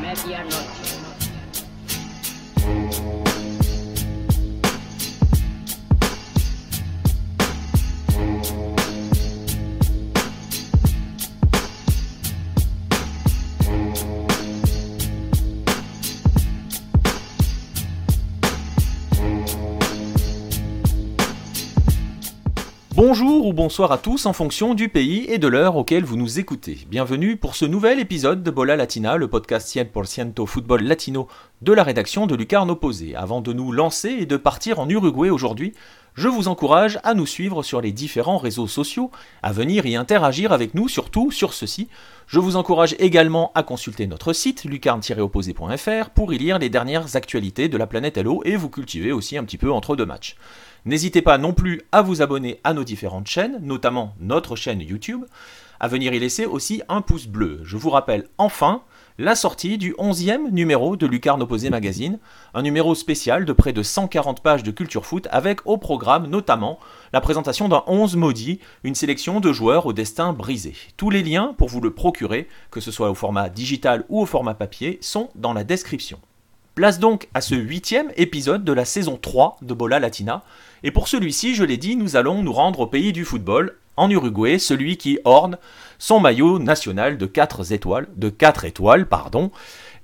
[0.00, 0.84] Medianoche.
[23.06, 26.38] Bonjour ou bonsoir à tous en fonction du pays et de l'heure auquel vous nous
[26.38, 26.78] écoutez.
[26.88, 31.28] Bienvenue pour ce nouvel épisode de Bola Latina, le podcast 100% football latino
[31.60, 33.14] de la rédaction de Lucarne Opposé.
[33.14, 35.74] Avant de nous lancer et de partir en Uruguay aujourd'hui,
[36.14, 39.10] je vous encourage à nous suivre sur les différents réseaux sociaux,
[39.42, 41.88] à venir y interagir avec nous, surtout sur ceci.
[42.26, 47.68] Je vous encourage également à consulter notre site lucarne-opposé.fr pour y lire les dernières actualités
[47.68, 50.36] de la planète Hello et vous cultiver aussi un petit peu entre deux matchs.
[50.86, 55.24] N'hésitez pas non plus à vous abonner à nos différentes chaînes, notamment notre chaîne YouTube,
[55.80, 57.60] à venir y laisser aussi un pouce bleu.
[57.62, 58.82] Je vous rappelle enfin
[59.16, 62.18] la sortie du 11e numéro de Lucarne Opposé Magazine,
[62.52, 66.78] un numéro spécial de près de 140 pages de culture foot avec au programme notamment
[67.14, 70.74] la présentation d'un 11 maudit, une sélection de joueurs au destin brisé.
[70.98, 74.26] Tous les liens pour vous le procurer, que ce soit au format digital ou au
[74.26, 76.18] format papier, sont dans la description.
[76.74, 80.42] Place donc à ce huitième épisode de la saison 3 de Bola Latina,
[80.84, 84.10] et pour celui-ci, je l'ai dit, nous allons nous rendre au pays du football, en
[84.10, 85.56] Uruguay, celui qui orne
[85.98, 89.50] son maillot national de 4 étoiles, de 4 étoiles, pardon.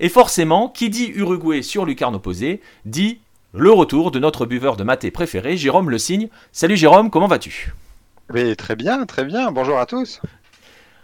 [0.01, 3.21] Et forcément, qui dit Uruguay sur lucarne opposée, dit
[3.53, 6.29] le retour de notre buveur de maté préféré, Jérôme Le Signe.
[6.53, 7.75] Salut Jérôme, comment vas-tu?
[8.57, 9.51] Très bien, très bien.
[9.51, 10.21] Bonjour à tous.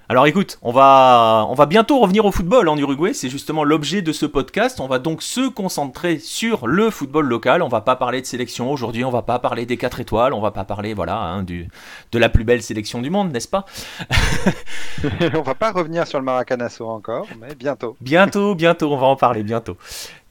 [0.09, 4.03] Alors écoute, on va, on va bientôt revenir au football en Uruguay, c'est justement l'objet
[4.03, 4.79] de ce podcast.
[4.79, 7.61] On va donc se concentrer sur le football local.
[7.61, 10.41] On va pas parler de sélection aujourd'hui, on va pas parler des 4 étoiles, on
[10.41, 11.67] va pas parler voilà hein, du,
[12.13, 13.67] de la plus belle sélection du monde, n'est-ce pas?
[15.35, 17.97] On va pas revenir sur le Maracanazo encore, mais bientôt.
[18.01, 19.77] Bientôt, bientôt, on va en parler bientôt.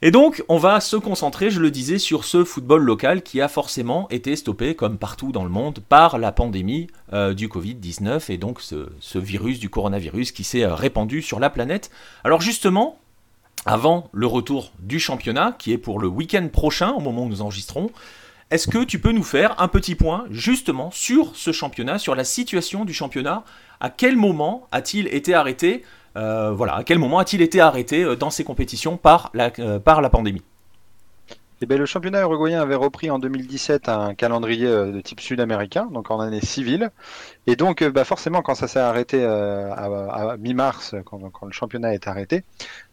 [0.06, 3.48] Et donc, on va se concentrer, je le disais, sur ce football local qui a
[3.48, 8.38] forcément été stoppé, comme partout dans le monde, par la pandémie euh, du Covid-19 et
[8.38, 11.90] donc ce, virus du coronavirus qui s'est euh, répandu sur la planète.
[12.22, 13.00] Alors justement,
[13.64, 17.42] avant le retour du championnat, qui est pour le week-end prochain, au moment où nous
[17.42, 17.90] enregistrons,
[18.52, 22.22] est-ce que tu peux nous faire un petit point justement sur ce championnat, sur la
[22.22, 23.42] situation du championnat?
[23.80, 25.82] À quel moment a-t-il été arrêté?
[26.16, 29.78] Euh, voilà, à quel moment a-t-il été arrêté euh, dans ces compétitions par la, euh,
[29.78, 30.42] par la pandémie?
[31.62, 36.10] Eh bien, le championnat uruguayen avait repris en 2017 un calendrier de type sud-américain, donc
[36.10, 36.90] en année civile.
[37.46, 42.44] Et donc, bah forcément, quand ça s'est arrêté à, mi-mars, quand, le championnat est arrêté,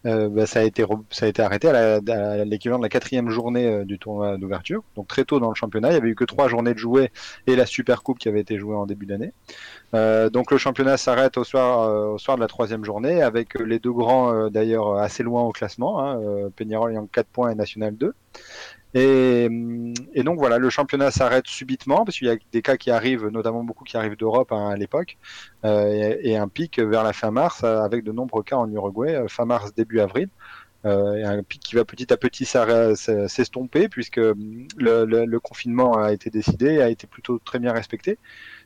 [0.05, 3.99] bah, ça, a été, ça a été arrêté à l'équivalent de la quatrième journée du
[3.99, 4.81] tournoi d'ouverture.
[4.95, 7.11] Donc très tôt dans le championnat, il n'y avait eu que trois journées de jouer
[7.47, 9.33] et la Super Coupe qui avait été jouée en début d'année.
[9.93, 13.59] Euh, donc le championnat s'arrête au soir, euh, au soir de la troisième journée, avec
[13.59, 16.19] les deux grands euh, d'ailleurs assez loin au classement, hein,
[16.55, 18.13] Peñarol ayant 4 points et National 2.
[18.95, 19.49] Et,
[20.23, 23.63] donc voilà, le championnat s'arrête subitement parce qu'il y a des cas qui arrivent, notamment
[23.63, 25.17] beaucoup qui arrivent d'Europe hein, à l'époque,
[25.63, 29.73] et, un pic vers la fin mars avec de nombreux cas en Uruguay, fin mars
[29.73, 30.29] début avril.
[30.85, 34.35] Euh, un pic qui va petit à petit s'estomper puisque le,
[34.77, 38.19] le, le, confinement a été décidé, a été plutôt très bien respecté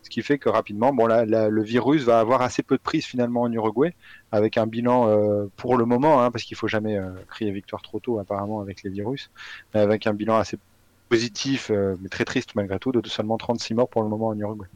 [0.08, 3.06] ce qui fait que rapidement, bon, là, le virus va avoir assez peu de prise
[3.06, 3.94] finalement en Uruguay,
[4.32, 7.82] avec un bilan euh, pour le moment, hein, parce qu'il faut jamais euh, crier victoire
[7.82, 9.30] trop tôt apparemment avec les virus,
[9.74, 10.58] mais avec un bilan assez
[11.10, 14.40] positif, euh, mais très triste malgré tout, de seulement 36 morts pour le moment en
[14.40, 14.68] Uruguay.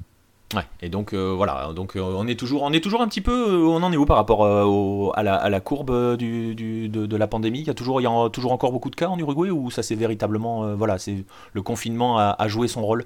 [0.54, 3.82] Ouais, et donc voilà, donc on est toujours, on est toujours un petit peu, on
[3.82, 7.62] en est où par rapport à, la, à, la, courbe de, la pandémie?
[7.62, 9.72] Il y a toujours, il y a toujours encore beaucoup de cas en Uruguay ou
[9.72, 13.06] ça c'est véritablement, voilà, c'est le confinement a joué son rôle?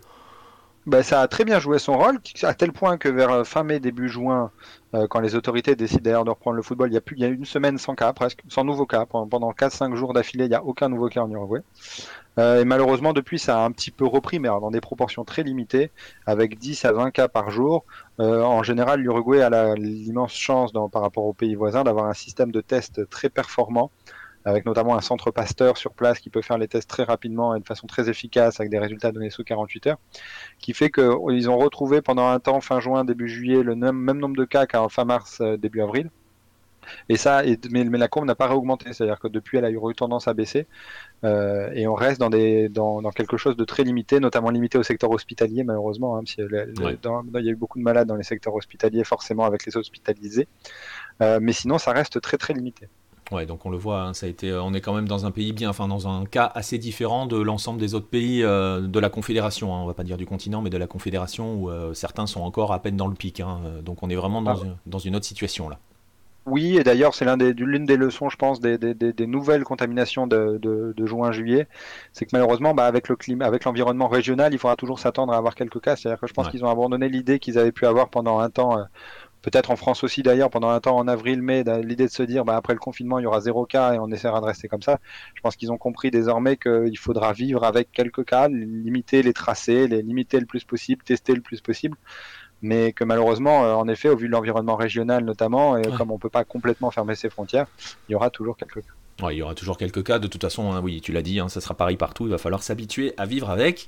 [0.85, 3.63] Bah, ça a très bien joué son rôle, à tel point que vers euh, fin
[3.63, 4.51] mai, début juin,
[4.93, 7.25] euh, quand les autorités décident de reprendre le football, il y a plus, il y
[7.25, 9.05] a une semaine sans cas, presque, sans nouveau cas.
[9.05, 11.61] Pendant 4-5 jours d'affilée, il n'y a aucun nouveau cas en Uruguay.
[12.37, 15.41] Euh, et malheureusement, depuis, ça a un petit peu repris, mais dans des proportions très
[15.41, 15.91] limitées,
[16.27, 17.85] avec 10 à 20 cas par jour.
[18.19, 22.61] en général, l'Uruguay a l'immense chance, par rapport aux pays voisins, d'avoir un système de
[22.61, 23.91] tests très performant
[24.45, 27.59] avec notamment un centre Pasteur sur place qui peut faire les tests très rapidement et
[27.59, 29.97] de façon très efficace avec des résultats donnés sous 48 heures,
[30.59, 34.37] qui fait qu'ils ont retrouvé pendant un temps, fin juin, début juillet, le même, nombre
[34.37, 36.09] de cas qu'en fin mars, euh, début avril.
[37.09, 40.27] Et ça, mais, la courbe n'a pas réaugmenté, c'est-à-dire que depuis, elle a eu tendance
[40.27, 40.67] à baisser,
[41.23, 44.83] euh, et on reste dans, des, dans, quelque chose de très limité, notamment limité au
[44.83, 48.53] secteur hospitalier, malheureusement, hein, parce il y a eu beaucoup de malades dans les secteurs
[48.53, 50.47] hospitaliers, forcément avec les hospitalisés,
[51.21, 52.87] euh, mais sinon, ça reste très très limité.
[53.31, 55.31] Ouais, donc on le voit, hein, ça a été, on est quand même dans un
[55.31, 59.09] pays bien, enfin dans un cas assez différent de l'ensemble des autres pays de la
[59.09, 59.75] Confédération.
[59.75, 62.71] Hein, on va pas dire du continent, mais de la Confédération où certains sont encore
[62.71, 63.39] à peine dans le pic.
[63.39, 64.63] Hein, donc on est vraiment dans, ah.
[64.63, 65.79] une, dans une autre situation là.
[66.45, 68.77] Oui, et d'ailleurs, c'est l'une des, leçons, je pense, des,
[69.25, 71.67] nouvelles contaminations de, juin-juillet.
[72.13, 75.37] C'est que malheureusement, bah, avec le climat, avec l'environnement régional, il faudra toujours s'attendre à
[75.37, 75.95] avoir quelques cas.
[75.95, 78.77] C'est-à-dire que je pense qu'ils ont abandonné l'idée qu'ils avaient pu avoir pendant un temps,
[78.77, 78.83] euh,
[79.45, 82.55] peut-être en France aussi d'ailleurs, pendant un temps en avril-mai, l'idée de se dire, bah,
[82.55, 84.99] après le confinement, il y aura zéro cas et on essaiera de rester comme ça.
[85.35, 89.87] Je pense qu'ils ont compris désormais qu'il faudra vivre avec quelques cas, limiter les tracés,
[89.87, 91.95] les limiter le plus possible, tester le plus possible
[92.61, 96.15] mais que malheureusement, euh, en effet, au vu de l'environnement régional notamment, et comme on
[96.15, 97.67] ne peut pas complètement fermer ses frontières,
[98.07, 98.93] il y aura toujours quelques cas.
[99.31, 100.19] Il y aura toujours quelques cas.
[100.19, 102.25] De toute façon, hein, oui, tu l'as dit, hein, ça sera pareil partout.
[102.25, 103.87] Il va falloir s'habituer à vivre avec.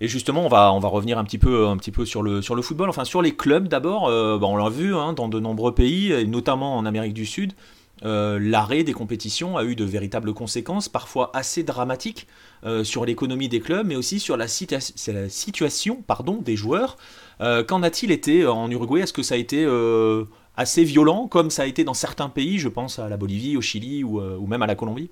[0.00, 2.42] Et justement, on va, on va revenir un petit peu, un petit peu sur, le,
[2.42, 2.88] sur le football.
[2.88, 4.08] Enfin, sur les clubs d'abord.
[4.08, 7.26] Euh, bah, on l'a vu hein, dans de nombreux pays, et notamment en Amérique du
[7.26, 7.52] Sud.
[8.04, 12.26] Euh, l'arrêt des compétitions a eu de véritables conséquences, parfois assez dramatiques,
[12.82, 16.96] sur l'économie des clubs, mais aussi sur la, la situation pardon, des joueurs.
[17.40, 19.02] Euh, qu'en a-t-il été en Uruguay?
[19.02, 20.24] Est-ce que ça a été euh,
[20.56, 23.60] assez violent, comme ça a été dans certains pays Je pense à la Bolivie, au
[23.60, 25.10] Chili ou, euh, même à la Colombie?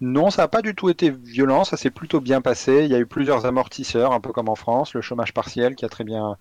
[0.00, 2.82] Non, ça n'a pas du tout été violent, ça s'est plutôt bien passé.
[2.84, 5.84] Il y a eu plusieurs amortisseurs, un peu comme en France, le chômage partiel qui
[5.84, 6.36] a très bien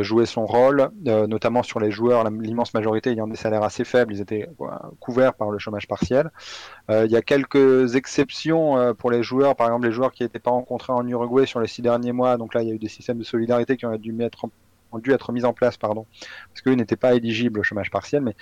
[0.00, 4.20] joué son rôle, notamment sur les joueurs, l'immense majorité ayant des salaires assez faibles, ils
[4.20, 4.48] étaient
[4.98, 6.32] couverts par le chômage partiel.
[6.88, 10.50] il y a quelques exceptions pour les joueurs, par exemple les joueurs qui n'étaient pas
[10.50, 12.88] rencontrés en Uruguay sur les six derniers mois, donc là il y a eu des
[12.88, 14.46] systèmes de solidarité qui ont dû mettre
[14.98, 16.06] dû être mis en place, pardon,
[16.48, 18.34] parce qu'eux n'étaient pas éligibles au chômage partiel, mais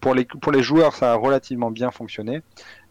[0.00, 2.42] pour les, joueurs, ça a relativement bien fonctionné.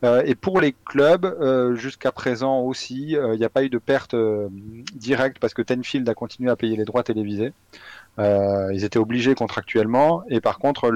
[0.03, 3.69] Euh, et pour les clubs, euh, jusqu'à présent aussi, euh, il n'y a pas eu
[3.69, 4.15] de perte
[4.93, 7.53] directe parce que Tenfield a continué à payer les droits télévisés.
[8.17, 10.23] ils étaient obligés contractuellement.
[10.29, 10.91] Et par contre,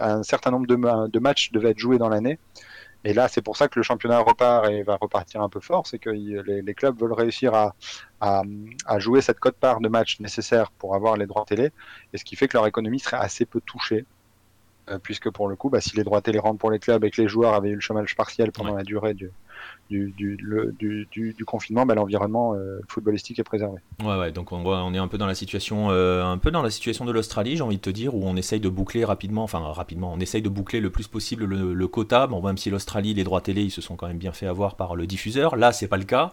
[0.00, 2.38] un certain nombre de, matchs devaient être joués dans l'année.
[3.04, 5.86] Et là, c'est pour ça que le championnat repart et va repartir un peu fort.
[5.86, 7.74] C'est que les, les, clubs veulent réussir à,
[8.20, 8.42] à,
[8.86, 11.70] à jouer cette cote-part de match nécessaire pour avoir les droits télé.
[12.12, 14.06] Et ce qui fait que leur économie serait assez peu touchée.
[14.90, 17.10] Euh, puisque pour le coup, bah, si les droits télé rentrent pour les clubs et
[17.10, 19.30] que les joueurs avaient eu le chômage partiel pendant la durée du,
[19.90, 23.78] du, confinement, bah, l'environnement euh, footballistique est préservé.
[24.02, 27.04] Ouais, donc on, est un peu dans la situation, euh, un peu dans la situation
[27.04, 30.12] de l'Australie, j'ai envie de te dire, où on essaye de boucler rapidement, enfin rapidement,
[30.12, 32.26] on essaye de boucler le plus possible le, quota.
[32.26, 34.76] Bon, même si l'Australie, les droits télé, ils se sont quand même bien fait avoir
[34.76, 35.56] par le diffuseur.
[35.56, 36.32] Là, c'est pas le cas.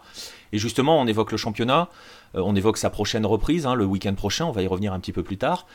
[0.54, 1.90] Et justement, on évoque le championnat,
[2.34, 4.46] on évoque sa prochaine reprise, hein, le week-end prochain.
[4.46, 5.66] On va y revenir un petit peu plus tard.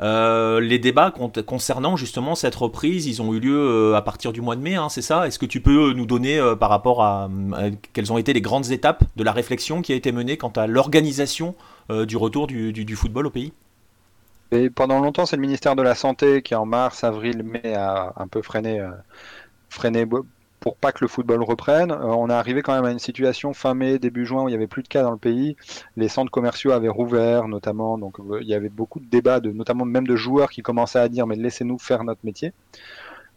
[0.00, 1.12] Euh, les débats
[1.46, 4.74] concernant justement cette reprise, ils ont eu lieu euh, à partir du mois de mai,
[4.74, 5.26] hein, c'est ça?
[5.26, 7.30] Est-ce que tu peux euh, nous donner par rapport à,
[7.92, 10.66] quelles ont été les grandes étapes de la réflexion qui a été menée quant à
[10.66, 11.54] l'organisation
[11.88, 13.52] du retour du, football au pays?
[14.50, 18.12] Et pendant longtemps, c'est le ministère de la Santé qui, en mars, avril, mai, a
[18.16, 18.86] un peu freiné,
[19.70, 20.04] freiné
[20.62, 21.90] pour pas que le football reprenne.
[21.90, 24.52] Euh, on est arrivé quand même à une situation fin mai, début juin où il
[24.52, 25.56] y avait plus de cas dans le pays.
[25.96, 29.50] Les centres commerciaux avaient rouvert notamment, donc euh, il y avait beaucoup de débats, de,
[29.50, 32.52] notamment même de joueurs qui commençaient à dire mais laissez-nous faire notre métier.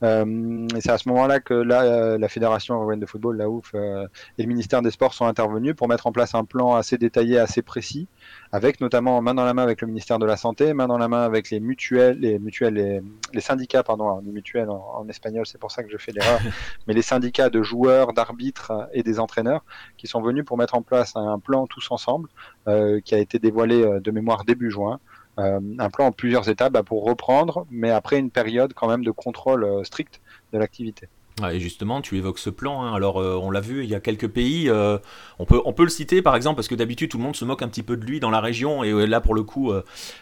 [0.03, 3.49] Euh, et c'est à ce moment-là que la, euh, la Fédération européenne de football, la
[3.49, 4.07] OUF, euh,
[4.37, 7.39] et le ministère des Sports sont intervenus pour mettre en place un plan assez détaillé,
[7.39, 8.07] assez précis,
[8.51, 11.07] avec notamment main dans la main avec le ministère de la Santé, main dans la
[11.07, 13.01] main avec les mutuelles, les mutuelles, les,
[13.33, 16.39] les syndicats, pardon, les mutuelles en, espagnol, c'est pour ça que je fais l'erreur,
[16.87, 19.63] mais les syndicats de joueurs, d'arbitres et des entraîneurs
[19.97, 22.29] qui sont venus pour mettre en place un plan tous ensemble,
[23.03, 24.99] qui a été dévoilé de mémoire début juin.
[25.37, 29.03] Euh, un plan en plusieurs étapes bah, pour reprendre, mais après une période quand même
[29.03, 30.21] de contrôle euh, strict
[30.53, 31.09] de l'activité.
[31.51, 32.83] et justement, tu évoques ce plan.
[32.83, 32.93] Hein.
[32.93, 34.71] Alors, euh, on l'a vu, il y a quelques pays.
[34.71, 37.43] on, peut, on peut le citer, par exemple, parce que d'habitude, tout le monde se
[37.43, 38.85] moque un petit peu de lui dans la région.
[38.85, 39.73] Et là, pour le coup,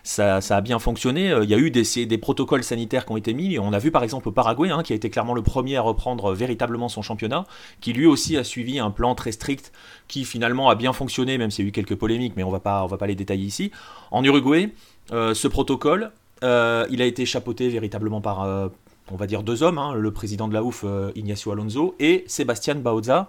[0.02, 1.32] ça, ça, a bien fonctionné.
[1.44, 3.60] Il y a eu des, des, protocoles sanitaires qui ont été mis.
[3.60, 5.82] On a vu, par exemple, au Paraguay, hein, qui a été clairement le premier à
[5.82, 7.46] reprendre véritablement son championnat,
[7.82, 9.72] qui lui aussi a suivi un plan très strict
[10.08, 12.58] qui finalement a bien fonctionné, même s'il y a eu quelques polémiques, mais on ne
[12.58, 13.72] va pas les détailler ici.
[14.10, 14.74] En Uruguay,
[15.10, 16.12] ce protocole,
[16.44, 18.68] euh, il a été chapeauté véritablement par, euh,
[19.12, 22.76] on va dire, deux hommes, hein, le président de la OUF, Ignacio Alonso, et Sébastien
[22.76, 23.28] Baoza,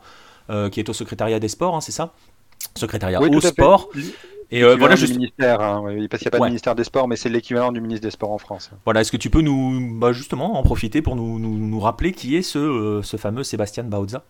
[0.71, 2.13] qui est au secrétariat des sports, hein, c'est ça?
[2.77, 3.91] Secrétariat au sport.
[4.51, 5.15] Et voilà, juste...
[5.15, 7.81] ministère, hein, parce qu'il n'y a pas de ministère des Sports, mais c'est l'équivalent du
[7.81, 8.71] ministre des Sports en France.
[8.85, 12.37] Voilà, est-ce que tu peux nous, bah, justement, en profiter pour nous, nous, rappeler qui
[12.37, 14.23] est ce, ce fameux Sébastien Baoza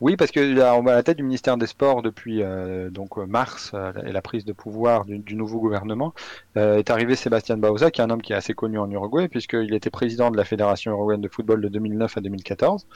[0.00, 3.70] oui, parce que à la tête du ministère des Sports depuis euh, donc euh, mars
[3.74, 6.12] euh, et la prise de pouvoir du, nouveau gouvernement
[6.56, 9.72] est arrivé Sébastien Bauza, qui est un homme qui est assez connu en Uruguay puisqu'il
[9.72, 12.86] était président de la Fédération uruguayenne de football de 2009 à 2014.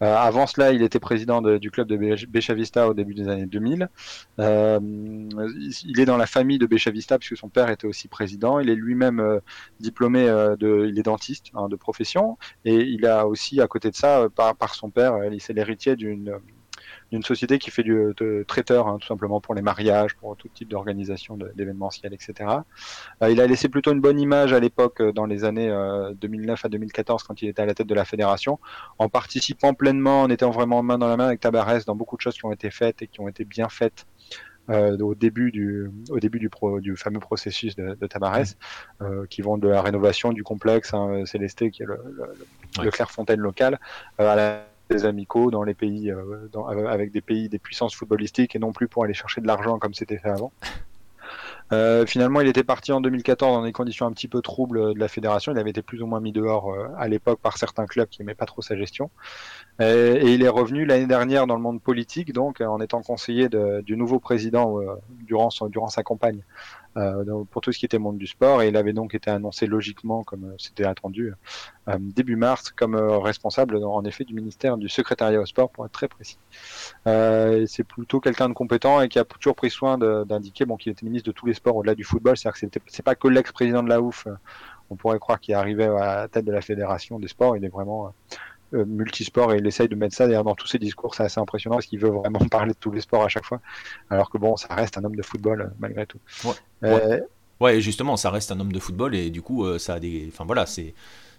[0.00, 3.88] Avant cela, il était président du club de Bechavista au début des années 2000.
[4.38, 8.60] il est dans la famille de Bechavista puisque son père était aussi président.
[8.60, 9.40] Il est lui-même
[9.80, 10.26] diplômé
[10.58, 14.28] de, il est dentiste hein, de profession et il a aussi à côté de ça,
[14.34, 16.38] par, par son père, c'est l'héritier d'une
[17.10, 18.14] d'une société qui fait du
[18.46, 22.50] traiteur, hein, tout simplement pour les mariages, pour tout type d'organisation d'événementiel, etc.
[23.22, 25.72] Euh, il a laissé plutôt une bonne image à l'époque, euh, dans les années
[26.20, 28.58] 2009 euh, à 2014, quand il était à la tête de la fédération,
[28.98, 32.20] en participant pleinement, en étant vraiment main dans la main avec Tabarès dans beaucoup de
[32.20, 34.06] choses qui ont été faites et qui ont été bien faites
[34.70, 38.58] au début du au début du, pro, du fameux processus de, de Tabarès,
[39.30, 43.40] qui vont de la rénovation du complexe hein, Célesté qui est le, le, le Clairefontaine
[43.40, 43.80] local
[44.18, 46.48] à la des amicaux dans les pays, euh,
[46.88, 49.94] avec des pays, des puissances footballistiques et non plus pour aller chercher de l'argent comme
[49.94, 50.52] c'était fait avant.
[51.70, 54.98] Euh, finalement, il était parti en 2014 dans des conditions un petit peu troubles de
[54.98, 55.52] la fédération.
[55.52, 58.22] Il avait été plus ou moins mis dehors euh, à l'époque par certains clubs qui
[58.22, 59.10] n'aimaient pas trop sa gestion.
[59.78, 63.98] Et, il est revenu l'année dernière dans le monde politique, donc en étant conseiller du
[63.98, 64.78] nouveau président
[65.26, 66.42] durant, durant sa campagne
[66.87, 66.87] euh,
[67.50, 70.24] pour tout ce qui était monde du sport et il avait donc été annoncé logiquement,
[70.24, 71.32] comme euh, c'était attendu,
[71.88, 75.92] euh, début mars, comme responsable en effet du ministère du secrétariat au sport pour être
[75.92, 76.38] très précis.
[77.04, 81.04] c'est plutôt quelqu'un de compétent et qui a toujours pris soin d'indiquer bon, qu'il était
[81.04, 83.88] ministre de tous les sports au-delà du football, c'est-à-dire que c'est pas que l'ex-président de
[83.88, 84.26] la OUF
[84.90, 87.56] on pourrait croire qu'il arrivait à la tête de la fédération des sports.
[87.58, 88.14] Il est vraiment
[88.74, 91.40] euh, multisport et il essaye de mettre ça d'ailleurs dans tous ses discours c'est assez
[91.40, 93.60] impressionnant parce qu'il veut vraiment parler de tous les sports à chaque fois
[94.10, 97.20] alors que bon ça reste un homme de football euh, malgré tout ouais, euh,
[97.60, 97.80] ouais.
[97.80, 100.66] justement ça reste un homme de football et du coup ça a des enfin voilà
[100.66, 100.94] c'est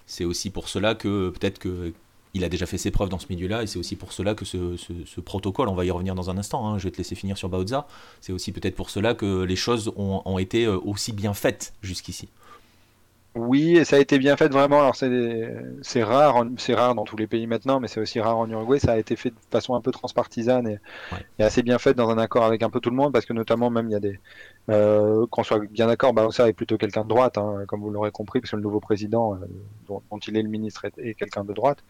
[0.05, 1.93] c'est aussi pour cela que peut-être que
[2.33, 4.45] il a déjà fait ses preuves dans ce milieu-là et c'est aussi pour cela que
[4.45, 7.15] ce, ce, protocole, on va y revenir dans un instant, hein, je vais te laisser
[7.15, 7.87] finir sur Bautza,
[8.21, 12.29] c'est aussi peut-être pour cela que les choses ont, ont été aussi bien faites jusqu'ici.
[13.35, 14.79] Oui, et ça a été bien fait vraiment.
[14.79, 18.49] Alors c'est rare, c'est rare dans tous les pays maintenant, mais c'est aussi rare en
[18.49, 18.79] Uruguay.
[18.79, 20.67] Ça a été fait de façon un peu transpartisane
[21.37, 23.33] et, assez bien fait dans un accord avec un peu tout le monde, parce que
[23.33, 24.19] notamment même il y a des
[24.69, 28.11] euh, qu'on soit bien d'accord, ça est plutôt quelqu'un de droite, hein, comme vous l'aurez
[28.11, 29.45] compris, parce que le nouveau président euh,
[29.87, 31.83] dont, il est le ministre est, quelqu'un de droite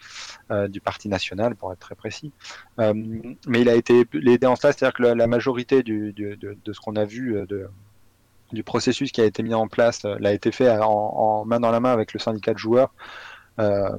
[0.52, 2.34] euh, du Parti national, pour être très précis.
[2.78, 6.80] mais il a été aidé en cela, c'est-à-dire que la, majorité du, de, de, ce
[6.82, 7.70] qu'on a vu de
[8.52, 11.72] du processus qui a été mis en place euh, l'a été fait en, main dans
[11.72, 12.94] la main avec le syndicat de joueurs
[13.60, 13.90] euh,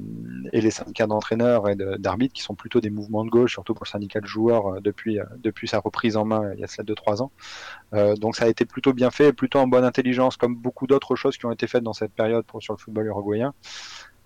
[0.53, 3.85] et les syndicats d'entraîneurs et d'arbitres qui sont plutôt des mouvements de gauche, surtout pour
[3.85, 6.83] le syndicat de joueurs euh, depuis, depuis sa reprise en main il y a cela
[6.85, 7.31] 2-3 ans.
[8.17, 11.37] donc ça a été plutôt bien fait, plutôt en bonne intelligence, comme beaucoup d'autres choses
[11.37, 13.53] qui ont été faites dans cette période pour, sur le football uruguayen.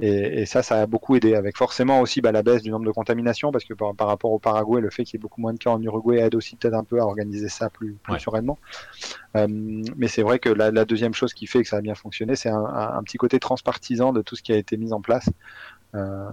[0.01, 2.91] Et, ça, ça a beaucoup aidé, avec forcément aussi bah, la baisse du nombre de
[2.91, 5.57] contaminations, parce que par, rapport au Paraguay, le fait qu'il y ait beaucoup moins de
[5.57, 8.57] cas en Uruguay aide aussi peut-être un peu à organiser ça plus, sereinement.
[9.37, 12.35] Euh, mais c'est vrai que la, deuxième chose qui fait que ça a bien fonctionné,
[12.35, 15.29] c'est un, petit côté transpartisan de tout ce qui a été mis en place.
[15.93, 16.27] Euh,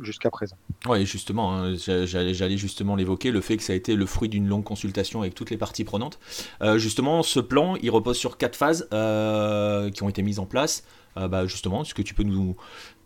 [0.00, 0.56] jusqu'à présent.
[0.86, 4.46] Oui, justement, hein, j'allais justement l'évoquer, le fait que ça a été le fruit d'une
[4.46, 6.18] longue consultation avec toutes les parties prenantes.
[6.60, 8.86] Euh, justement, ce plan, il repose sur quatre phases
[9.94, 10.84] qui ont été mises en place.
[11.16, 12.54] Bah, justement, est-ce que tu peux nous,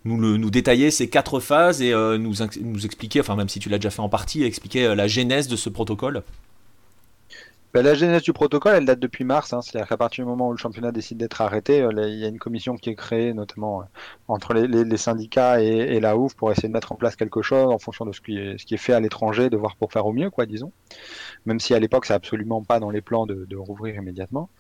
[0.05, 3.69] nous, nous détailler ces quatre phases et euh, nous, nous expliquer, enfin même si tu
[3.69, 6.23] l'as déjà fait en partie, expliquer euh, la genèse de ce protocole
[7.75, 9.53] ben, la genèse du protocole, elle date depuis mars.
[9.53, 9.63] Hein.
[9.63, 12.29] C'est-à-dire qu'à partir du moment où le championnat décide d'être arrêté, euh, il y a
[12.29, 13.85] une commission qui est créée, notamment
[14.29, 17.79] entre les, syndicats et, la OUF, pour essayer de mettre en place quelque chose en
[17.79, 20.47] fonction de ce qui est, fait à l'étranger, de voir pour faire au mieux, quoi,
[20.47, 20.73] disons.
[21.47, 24.51] Même si à l'époque, c'est absolument pas dans les plans de, rouvrir immédiatement.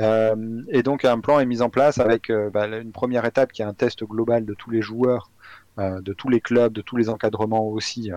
[0.00, 3.52] Euh, et donc un plan est mis en place avec euh, bah, une première étape
[3.52, 5.30] qui est un test global de tous les joueurs,
[5.78, 8.10] euh, de tous les clubs, de tous les encadrements aussi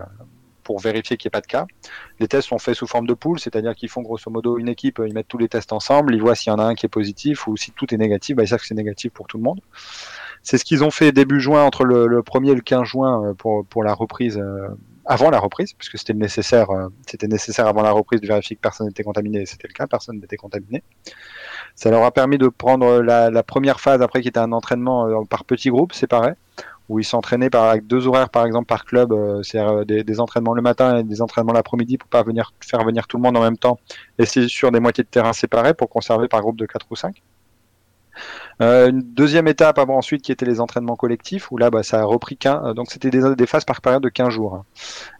[0.70, 1.66] pour vérifier qu'il n'y ait pas de cas.
[2.20, 5.02] Les tests sont faits sous forme de pool, c'est-à-dire qu'ils font grosso modo une équipe,
[5.04, 6.88] ils mettent tous les tests ensemble, ils voient s'il y en a un qui est
[6.88, 9.42] positif ou si tout est négatif, bah, ils savent que c'est négatif pour tout le
[9.42, 9.60] monde.
[10.44, 13.34] C'est ce qu'ils ont fait début juin, entre le, le 1er et le 15 juin,
[13.36, 14.40] pour, pour la reprise,
[15.06, 16.68] avant la reprise, puisque c'était nécessaire,
[17.24, 20.20] nécessaire avant la reprise de vérifier que personne n'était contaminé, et c'était le cas, personne
[20.20, 20.84] n'était contaminé.
[21.74, 25.24] Ça leur a permis de prendre la, première phase après qui était un entraînement euh,
[25.28, 26.34] par petits groupes séparés
[26.90, 30.20] où ils s'entraînaient par avec deux horaires par exemple par club, euh, c'est-à-dire euh, des,
[30.20, 32.24] entraînements le matin et des entraînements l'après-midi pour pas
[32.60, 33.78] faire venir tout le monde en même temps,
[34.18, 36.96] et c'est sur des moitiés de terrain séparées pour conserver par groupe de 4 ou
[36.96, 37.22] 5.
[38.60, 42.04] une deuxième étape avant ensuite qui était les entraînements collectifs où là bah, ça a
[42.04, 44.64] repris qu'un donc c'était des, phases par période de 15 jours hein.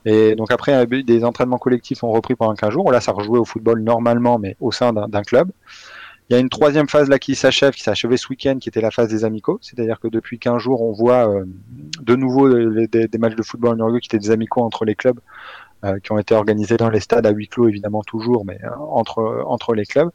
[0.04, 3.44] et donc après des entraînements collectifs ont repris pendant 15 jours là ça rejouait au
[3.44, 5.52] football normalement mais au sein d'un club
[6.30, 8.68] il y a une troisième phase là qui s'achève, qui s'est achevée ce week-end, qui
[8.68, 9.58] était la phase des amicaux.
[9.62, 11.44] C'est-à-dire que depuis 15 jours, on voit euh,
[12.00, 12.48] de nouveau
[12.86, 15.18] des, matchs de football en Uruguay qui étaient des amicaux entre les clubs,
[15.84, 18.68] euh, qui ont été organisés dans les stades à huis clos évidemment toujours, mais euh,
[18.78, 20.10] entre entre les clubs.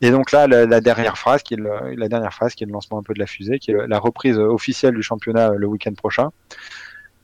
[0.00, 2.98] Et donc là, la, dernière phase, qui est la dernière phase, qui est le lancement
[2.98, 6.30] un peu de la fusée, qui est la reprise officielle du championnat le week-end prochain.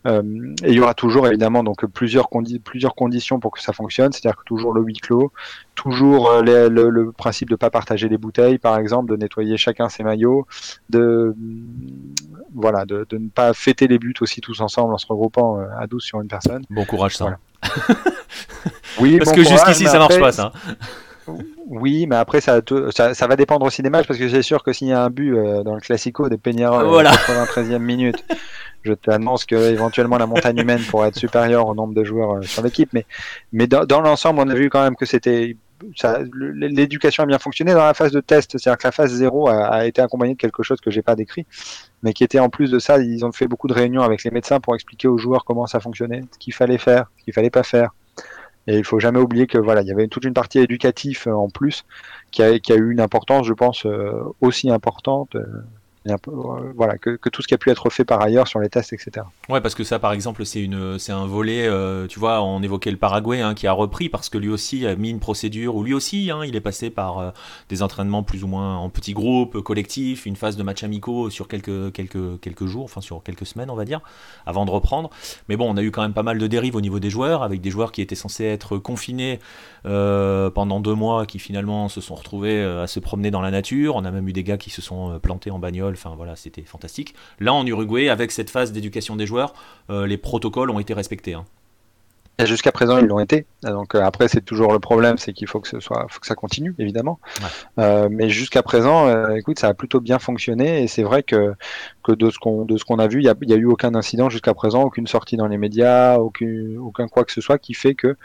[0.06, 0.22] Euh,
[0.62, 2.28] et il y aura toujours évidemment donc plusieurs,
[2.64, 5.32] plusieurs conditions pour que ça fonctionne, c'est-à-dire que toujours le huis clos,
[5.74, 9.88] toujours euh, le, principe de ne pas partager les bouteilles, par exemple, de nettoyer chacun
[9.88, 10.46] ses maillots,
[10.90, 11.34] de
[12.54, 16.02] voilà, de, ne pas fêter les buts aussi tous ensemble en se regroupant à 12
[16.02, 16.62] sur une personne.
[16.70, 17.38] Bon courage ça.
[19.00, 20.52] oui, parce que jusqu'ici ça marche pas ça.
[21.66, 22.60] Oui, mais après, ça,
[22.92, 25.10] ça, va dépendre aussi des matchs, parce que c'est sûr que s'il y a un
[25.10, 27.10] but euh, dans le Classico des Peñarol voilà.
[27.12, 28.24] 93e minute,
[28.82, 32.42] je t'annonce que éventuellement la montagne humaine pourrait être supérieure au nombre de joueurs euh,
[32.42, 32.90] sur l'équipe.
[32.92, 33.04] Mais,
[33.52, 35.56] mais dans, l'ensemble, on a vu quand même que c'était.
[36.34, 39.86] L'éducation a bien fonctionné dans la phase de test, c'est-à-dire que la phase 0 a,
[39.86, 41.46] été accompagnée de quelque chose que j'ai pas décrit,
[42.02, 44.32] mais qui était en plus de ça, ils ont fait beaucoup de réunions avec les
[44.32, 47.50] médecins pour expliquer aux joueurs comment ça fonctionnait, ce qu'il fallait faire, ce qu'il fallait
[47.50, 47.90] pas faire,
[48.68, 51.32] et il faut jamais oublier que voilà, il y avait toute une partie éducative euh,
[51.32, 51.84] en plus
[52.30, 55.46] qui a, eu une importance, je pense, euh, aussi importante euh,
[56.74, 59.26] voilà, que, tout ce qui a pu être fait par ailleurs sur les tests, etc.
[59.48, 61.66] Ouais, parce que ça, par exemple, c'est un volet.
[61.66, 64.86] Euh, tu vois, on évoquait le Paraguay hein, qui a repris parce que lui aussi
[64.86, 67.30] a mis une procédure où lui aussi, hein, il est passé par euh,
[67.68, 71.48] des entraînements plus ou moins en petits groupes, collectifs, une phase de match amicaux sur
[71.48, 74.00] quelques jours, enfin sur quelques semaines, on va dire,
[74.46, 75.10] avant de reprendre.
[75.48, 77.42] Mais bon, on a eu quand même pas mal de dérives au niveau des joueurs,
[77.42, 79.40] avec des joueurs qui étaient censés être confinés
[79.84, 83.96] pendant deux mois, qui finalement se sont retrouvés à se promener dans la nature.
[83.96, 86.62] On a même eu des gars qui se sont plantés en bagnole Enfin voilà, c'était
[86.62, 87.14] fantastique.
[87.40, 89.52] Là en Uruguay, avec cette phase d'éducation des joueurs,
[89.90, 91.34] euh, les protocoles ont été respectés.
[91.34, 91.44] Hein.
[92.44, 93.46] Jusqu'à présent, ils l'ont été.
[93.64, 96.26] Donc euh, après, c'est toujours le problème, c'est qu'il faut que ce soit, faut que
[96.26, 97.18] ça continue, évidemment.
[97.80, 101.54] Euh, mais jusqu'à présent, écoute, ça a plutôt bien fonctionné et c'est vrai que,
[102.04, 103.96] que de ce qu'on de ce qu'on a vu, il n'y a, a, eu aucun
[103.96, 107.74] incident jusqu'à présent, aucune sortie dans les médias, aucun, aucun quoi que ce soit qui
[107.74, 108.16] fait que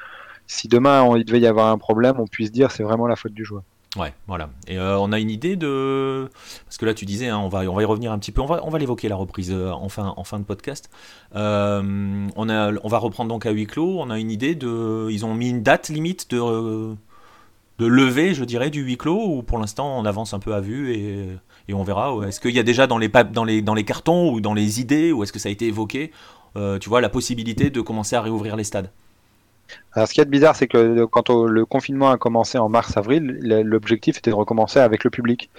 [0.45, 3.33] si demain il devait y avoir un problème, on puisse dire c'est vraiment la faute
[3.33, 3.63] du joueur.
[3.95, 4.49] Ouais, voilà.
[4.67, 6.27] Et euh, on a une idée de.
[6.65, 8.41] Parce que là, tu disais, hein, on, va, on va y revenir un petit peu.
[8.41, 10.89] On va, on va l'évoquer, la reprise, euh, en, fin, en fin de podcast.
[11.35, 13.99] Euh, on, a, on va reprendre donc à huis clos.
[13.99, 15.07] On a une idée de.
[15.11, 16.95] Ils ont mis une date limite de,
[17.77, 20.59] de lever, je dirais, du huis clos, ou pour l'instant, on avance un peu à
[20.59, 21.27] vue et,
[21.67, 22.15] et on verra.
[22.27, 24.81] Est-ce qu'il y a déjà dans les, dans, les, dans les cartons ou dans les
[24.81, 26.11] idées, ou est-ce que ça a été évoqué,
[26.55, 28.89] tu vois, la possibilité de commencer à réouvrir les stades?
[29.95, 34.17] Alors, ce qui est bizarre, c'est que quand le confinement a commencé en mars-avril, l'objectif
[34.17, 35.51] était de recommencer avec le public.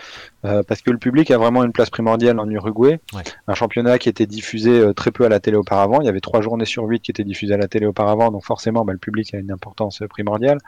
[0.45, 3.01] Euh, parce que le public a vraiment une place primordiale en Uruguay.
[3.47, 6.01] Un championnat qui était diffusé euh, très peu à la télé auparavant.
[6.01, 8.31] Il y avait trois journées sur huit qui étaient diffusées à la télé auparavant.
[8.33, 10.59] Donc, forcément, bah, le public a une importance primordiale.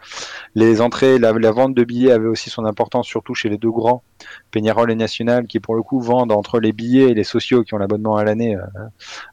[0.54, 4.02] Les entrées, la, vente de billets avait aussi son importance, surtout chez les deux grands,
[4.52, 7.74] Peñarol et National, qui pour le coup vendent entre les billets et les sociaux qui
[7.74, 8.56] ont l'abonnement à l'année.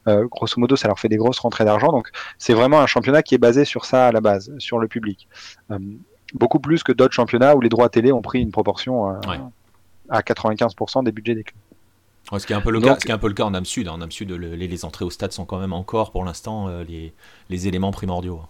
[0.08, 1.92] Euh, grosso modo, ça leur fait des grosses rentrées d'argent.
[1.92, 4.88] Donc, c'est vraiment un championnat qui est basé sur ça à la base, sur le
[4.88, 5.28] public.
[5.72, 5.78] Euh,
[6.34, 9.20] beaucoup plus que d'autres championnats où les droits télé ont pris une proportion euh,
[10.10, 12.40] à 95% des budgets des clubs.
[12.40, 13.54] ce, qui est un peu le cas, ce qui est un peu le cas en
[13.54, 13.88] Am Sud.
[13.88, 14.00] Hein.
[14.02, 17.14] En Sud, les, entrées au stade sont quand même encore, pour l'instant, euh, les,
[17.50, 18.42] les, éléments primordiaux.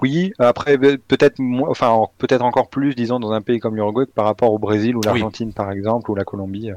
[0.00, 4.52] Oui, après peut-être enfin peut-être encore plus, disons, dans un pays comme l'Uruguay par rapport
[4.52, 6.70] au Brésil ou l'Argentine par exemple ou la Colombie,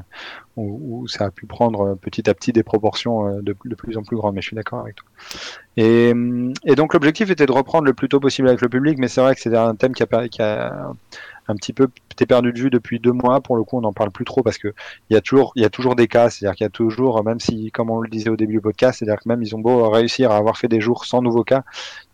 [0.56, 4.16] où, ça a pu prendre petit à petit des proportions de, de plus en plus
[4.16, 4.34] grandes.
[4.34, 5.06] Mais je suis d'accord avec toi.
[5.76, 6.12] Et,
[6.64, 9.20] et donc l'objectif était de reprendre le plus tôt possible avec le public, mais c'est
[9.20, 10.92] vrai que c'est un thème qui a, qui a
[11.48, 13.40] un petit peu t'es perdu de vue depuis deux mois.
[13.40, 14.68] Pour le coup, on n'en parle plus trop parce que
[15.10, 17.22] il y a toujours il y a toujours des cas, c'est-à-dire qu'il y a toujours,
[17.24, 19.58] même si comme on le disait au début du podcast, c'est-à-dire que même ils ont
[19.58, 21.62] beau réussir à avoir fait des jours sans nouveaux cas,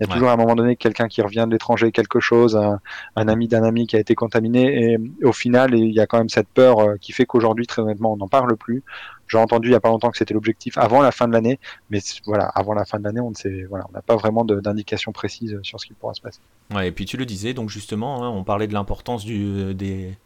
[0.01, 2.57] il y a toujours à un moment donné quelqu'un qui revient de l'étranger, quelque chose,
[2.57, 6.19] un, ami d'un ami qui a été contaminé, et, au final, il y a quand
[6.19, 8.83] même cette peur euh, qui fait qu'aujourd'hui, très honnêtement, on n'en parle plus.
[9.29, 11.59] J'ai entendu il n'y a pas longtemps que c'était l'objectif avant la fin de l'année,
[11.91, 14.45] mais voilà, avant la fin de l'année, on ne sait, voilà, on n'a pas vraiment
[14.45, 16.41] d'indication précise sur ce qui pourra se passer.
[16.75, 20.17] Ouais, et puis tu le disais, donc justement, hein, on parlait de l'importance du, des,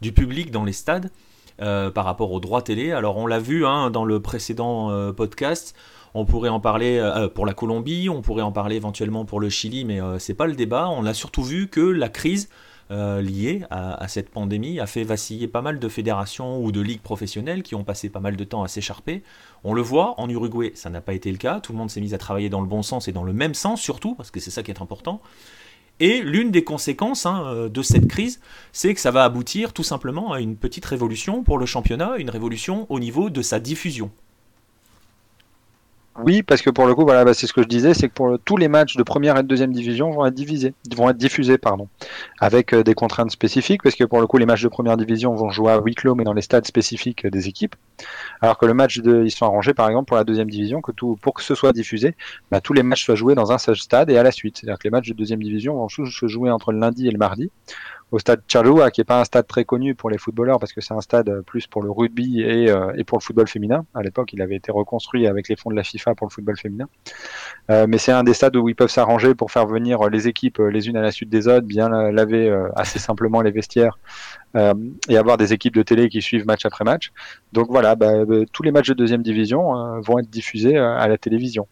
[0.00, 1.10] du public dans les stades
[1.60, 2.92] euh, par rapport aux droits télé.
[2.92, 5.74] Alors on l'a vu hein, dans le précédent euh, podcast.
[6.14, 9.48] On pourrait en parler euh, pour la Colombie, on pourrait en parler éventuellement pour le
[9.48, 10.88] Chili, mais c'est pas le débat.
[10.88, 12.48] On a surtout vu que la crise
[12.90, 17.62] liée à, cette pandémie a fait vaciller pas mal de fédérations ou de ligues professionnelles
[17.62, 19.22] qui ont passé pas mal de temps à s'écharper.
[19.64, 21.60] On le voit, en Uruguay, ça n'a pas été le cas.
[21.60, 23.54] Tout le monde s'est mis à travailler dans le bon sens et dans le même
[23.54, 25.20] sens surtout, parce que c'est ça qui est important.
[26.00, 28.40] Et l'une des conséquences hein, euh, de cette crise,
[28.72, 32.30] c'est que ça va aboutir tout simplement à une petite révolution pour le championnat, une
[32.30, 34.10] révolution au niveau de sa diffusion.
[36.24, 38.14] Oui, parce que pour le coup, voilà, bah, c'est ce que je disais, c'est que
[38.14, 41.16] pour tous les matchs de première et de deuxième division vont être divisés, vont être
[41.16, 41.88] diffusés, pardon,
[42.40, 45.34] avec euh, des contraintes spécifiques, parce que pour le coup, les matchs de première division
[45.34, 47.76] vont jouer à huis clos, mais dans les stades spécifiques des équipes,
[48.40, 50.92] alors que le match de, ils sont arrangés, par exemple, pour la deuxième division, que
[50.92, 52.16] tout, pour que ce soit diffusé,
[52.50, 54.58] bah, tous les matchs soient joués dans un seul stade et à la suite.
[54.58, 57.18] C'est-à-dire que les matchs de deuxième division vont se jouer entre le lundi et le
[57.18, 57.50] mardi,
[58.10, 60.80] au stade Charrua, qui est pas un stade très connu pour les footballeurs parce que
[60.80, 63.84] c'est un stade plus pour le rugby et, et pour le football féminin.
[63.94, 66.56] À l'époque, il avait été reconstruit avec les fonds de la FIFA pour le football
[66.56, 66.88] féminin.
[67.68, 70.88] mais c'est un des stades où ils peuvent s'arranger pour faire venir les équipes les
[70.88, 73.98] unes à la suite des autres, bien laver assez simplement les vestiaires
[74.54, 77.12] et avoir des équipes de télé qui suivent match après match.
[77.52, 81.66] Donc voilà, bah, tous les matchs de deuxième division vont être diffusés à la télévision.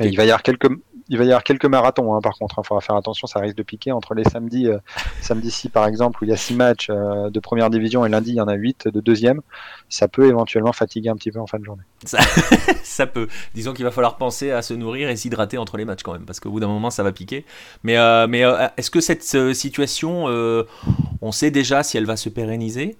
[0.00, 0.70] il va y avoir quelques,
[1.08, 2.56] il va y avoir quelques marathons, hein, par contre.
[2.56, 4.78] Il hein, faudra faire attention, ça risque de piquer entre les samedis, euh,
[5.20, 8.30] samedi-ci par exemple, où il y a six matchs euh, de première division et lundi
[8.30, 9.40] il y en a huit de deuxième.
[9.88, 11.82] Ça peut éventuellement fatiguer un petit peu en fin de journée.
[12.04, 13.28] Ça, peut.
[13.54, 16.24] Disons qu'il va falloir penser à se nourrir et s'hydrater entre les matchs quand même,
[16.24, 17.44] parce qu'au bout d'un moment ça va piquer.
[17.82, 18.26] Mais, euh,
[18.76, 19.22] est-ce que cette
[19.54, 20.26] situation,
[21.20, 22.96] on sait déjà si elle va se pérenniser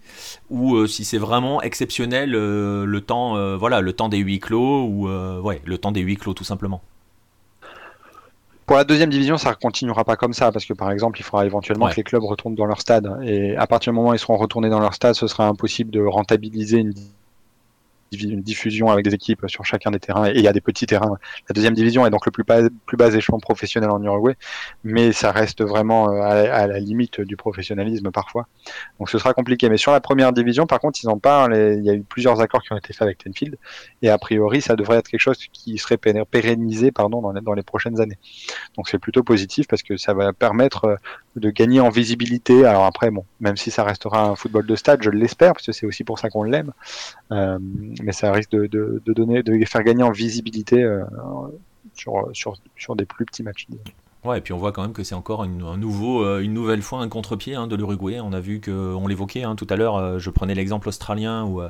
[0.50, 5.08] ou si c'est vraiment exceptionnel le temps, voilà, le temps des huis clos ou
[5.42, 6.82] ouais, le temps des huis clos tout simplement?
[8.66, 11.22] Pour la deuxième division, ça ne continuera pas comme ça, parce que par exemple, il
[11.22, 13.18] faudra éventuellement que les clubs retournent dans leur stade.
[13.22, 15.90] Et à partir du moment où ils seront retournés dans leur stade, ce sera impossible
[15.90, 16.94] de rentabiliser une
[18.22, 20.28] une diffusion avec des équipes sur chacun des terrains.
[20.28, 21.18] Et il y a des petits terrains.
[21.48, 24.36] La deuxième division est donc le plus bas, échelon professionnel en Uruguay,
[24.82, 28.46] mais ça reste vraiment euh, à, la limite du professionnalisme parfois.
[28.98, 29.68] Donc ce sera compliqué.
[29.68, 31.54] Mais sur la première division, par contre, ils en parlent.
[31.54, 33.56] il y a eu plusieurs accords qui ont été faits avec Tenfield.
[34.02, 37.54] Et a priori, ça devrait être quelque chose qui serait pérennisé pardon, dans, les, dans
[37.54, 38.18] les prochaines années.
[38.76, 40.96] Donc c'est plutôt positif parce que ça va permettre euh,
[41.36, 42.64] de gagner en visibilité.
[42.64, 45.72] Alors après, bon, même si ça restera un football de stade, je l'espère, parce que
[45.72, 46.72] c'est aussi pour ça qu'on l'aime.
[47.32, 47.58] Euh,
[48.04, 51.02] mais ça risque de, donner, de faire gagner en visibilité euh,
[51.94, 53.66] sur, des plus petits matchs.
[54.24, 56.54] Ouais, et puis on voit quand même que c'est encore une, un nouveau, euh, une
[56.54, 58.20] nouvelle fois un contre-pied hein, de l'Uruguay.
[58.20, 61.44] On a vu que, on l'évoquait hein, tout à l'heure, euh, je prenais l'exemple australien
[61.44, 61.60] où,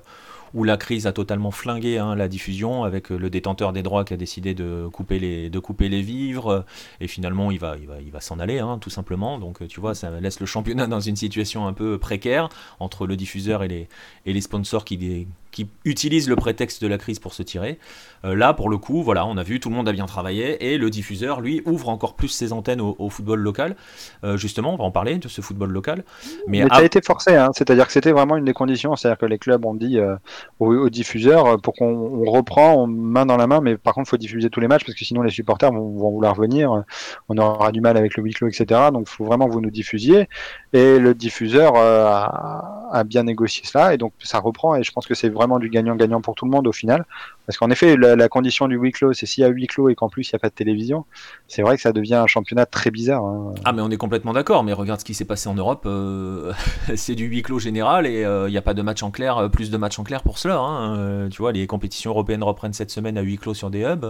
[0.54, 4.14] où la crise a totalement flingué hein, la diffusion avec le détenteur des droits qui
[4.14, 6.64] a décidé de couper les, de couper les vivres
[7.00, 9.38] et finalement il va, il va, il va s'en aller tout simplement.
[9.40, 13.16] Donc tu vois, ça laisse le championnat dans une situation un peu précaire entre le
[13.16, 13.88] diffuseur et les,
[14.26, 17.78] et les sponsors qui, qui utilisent le prétexte de la crise pour se tirer.
[18.24, 20.72] Euh, là, pour le coup, voilà, on a vu, tout le monde a bien travaillé,
[20.72, 23.76] et le diffuseur, lui, ouvre encore plus ses antennes au, football local.
[24.24, 26.02] Euh, justement, on va en parler de ce football local.
[26.48, 27.50] Mais, ça a été forcé, hein.
[27.54, 30.16] c'est-à-dire que c'était vraiment une des conditions, c'est-à-dire que les clubs ont dit euh,
[30.58, 34.50] aux, diffuseurs, pour qu'on reprend main dans la main, mais par contre, il faut diffuser
[34.50, 36.82] tous les matchs, parce que sinon les supporters vont, vouloir venir,
[37.28, 38.88] on aura du mal avec le huis clos, etc.
[38.92, 40.28] Donc, il faut vraiment que vous nous diffusiez.
[40.72, 45.06] Et le diffuseur a, a bien négocié cela, et donc ça reprend, et je pense
[45.06, 47.04] que c'est vraiment du gagnant-gagnant pour tout le monde au final.
[47.46, 49.94] Parce qu'en effet, la, condition du huis clos, c'est s'il y a huis clos et
[49.94, 51.04] qu'en plus il n'y a pas de télévision,
[51.46, 53.24] c'est vrai que ça devient un championnat très bizarre.
[53.24, 53.54] Hein.
[53.64, 56.52] Ah, mais on est complètement d'accord, mais regarde ce qui s'est passé en Europe, euh,
[56.96, 59.38] c'est du huis clos général et euh, il n'y a pas de match en clair,
[59.38, 60.58] euh, plus de matchs en clair pour cela.
[60.58, 61.28] Hein.
[61.30, 64.06] tu vois, les compétitions européennes reprennent cette semaine à huis clos sur des hubs.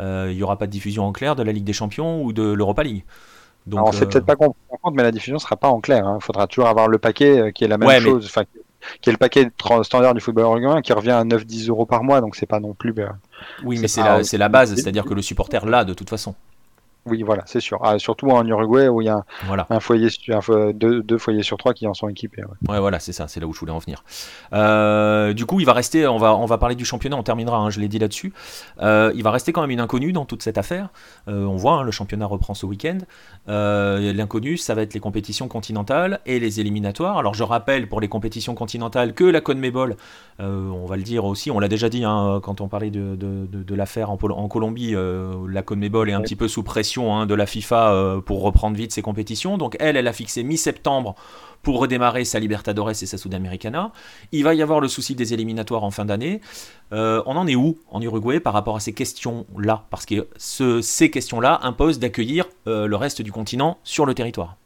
[0.00, 2.42] Il n'y aura pas de diffusion en clair de la Ligue des Champions ou de
[2.42, 3.04] l'Europa League.
[3.66, 4.56] Donc, Alors, on ne peut-être pas compte,
[4.94, 6.02] mais la diffusion ne sera pas en clair.
[6.04, 6.18] Il hein.
[6.20, 8.32] faudra toujours avoir le paquet qui est la même chose
[9.00, 9.50] qui est le paquet
[9.82, 12.74] standard du football européen qui revient à 9-10 euros par mois, donc c'est pas non
[12.74, 12.92] plus.
[12.92, 13.18] Ben,
[13.64, 16.34] oui, mais c'est la, la, base, c'est-à-dire que le supporter l'a de toute façon.
[17.04, 17.80] Oui, voilà, c'est sûr.
[17.82, 19.24] Ah, surtout en Uruguay où il y a
[19.70, 20.06] un, foyer,
[20.72, 22.42] deux, foyers sur trois qui en sont équipés.
[22.68, 24.04] Ouais, voilà, c'est ça, c'est là où je voulais en venir.
[24.52, 27.58] Euh, du coup, il va rester, on va, on va parler du championnat, on terminera,
[27.58, 28.32] hein, je l'ai dit là-dessus.
[28.80, 30.90] Euh, il va rester quand même une inconnue dans toute cette affaire.
[31.26, 32.98] Euh, on voit, hein, le championnat reprend ce week-end.
[33.48, 37.18] L'inconnu, ça va être les compétitions continentales et les éliminatoires.
[37.18, 39.96] Alors, je rappelle pour les compétitions continentales que la CONMEBOL,
[40.38, 43.46] on va le dire aussi, on l'a déjà dit hein, quand on parlait de, de,
[43.46, 44.94] de, l'affaire en, en, Colombie,
[45.48, 48.76] la CONMEBOL est un petit peu sous pression Hein, de la FIFA euh, pour reprendre
[48.76, 49.56] vite ses compétitions.
[49.56, 51.14] Donc elle, elle a fixé mi-septembre
[51.62, 53.92] pour redémarrer sa Libertadores et sa Sudamericana.
[54.32, 56.40] Il va y avoir le souci des éliminatoires en fin d'année.
[56.92, 59.86] Euh, on en est où en Uruguay par rapport à ces questions-là?
[59.90, 64.56] Parce que ces questions-là imposent d'accueillir euh, le reste du continent sur le territoire.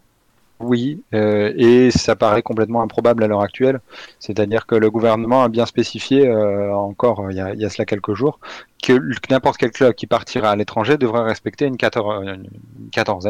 [0.59, 3.81] Oui, euh, et ça paraît complètement improbable à l'heure actuelle.
[4.19, 8.41] C'est-à-dire que le gouvernement a bien spécifié, euh, encore il y, a, cela quelques jours,
[8.83, 8.99] que
[9.31, 12.49] n'importe quel club qui partira à l'étranger devrait respecter une, quatorzaine,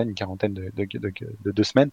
[0.08, 0.70] une quarantaine de,
[1.50, 1.90] deux semaines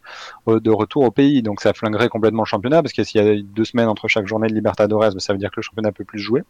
[0.48, 1.42] euh, de retour au pays.
[1.42, 4.28] Donc ça flinguerait complètement le championnat, parce que s'il y a deux semaines entre chaque
[4.28, 6.44] journée de Libertadores, ça veut dire que le championnat peut plus jouer.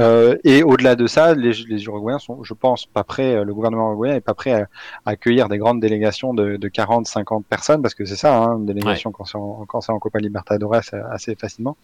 [0.00, 3.52] Euh, et au-delà de ça, les, les, Uruguayens sont, je pense, pas prêts, euh, le
[3.52, 4.68] gouvernement uruguayen est pas prêt à,
[5.06, 8.66] accueillir des grandes délégations de, de 40, 50 personnes, parce que c'est ça, hein, une
[8.66, 10.80] délégation quand c'est en, quand en Copa Libertadores
[11.10, 11.76] assez facilement,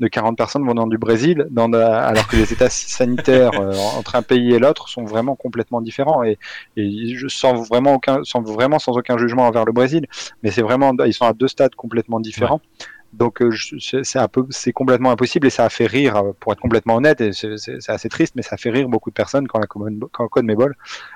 [0.00, 4.22] de 40 personnes venant du Brésil, dans alors que les états sanitaires euh, entre un
[4.22, 6.22] pays et l'autre sont vraiment complètement différents.
[6.24, 6.38] Et,
[6.76, 10.06] et je sens vraiment aucun, sans vraiment sans aucun jugement envers le Brésil,
[10.42, 12.60] mais c'est vraiment, ils sont à deux stades complètement différents.
[13.12, 13.42] Donc
[14.50, 18.08] c'est complètement impossible et ça a fait rire, pour être complètement honnête, et c'est assez
[18.08, 20.74] triste, mais ça a fait rire beaucoup de personnes quand la quand Conmebol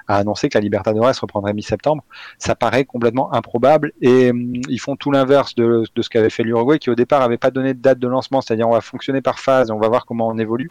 [0.09, 2.03] a annoncé que la Libertadores reprendrait mi-septembre.
[2.39, 6.43] Ça paraît complètement improbable et hum, ils font tout l'inverse de, de, ce qu'avait fait
[6.43, 9.21] l'Uruguay, qui au départ avait pas donné de date de lancement, c'est-à-dire on va fonctionner
[9.21, 10.71] par phase, on va voir comment on évolue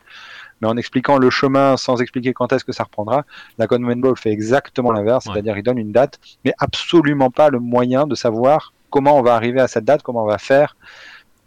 [0.62, 3.26] mais en expliquant le chemin sans expliquer quand est-ce que ça reprendra,
[3.58, 8.08] la Conmebol fait exactement l'inverse, c'est-à-dire il donne une date, mais absolument pas le moyen
[8.08, 10.76] de savoir comment on va arriver à cette date, comment on va faire.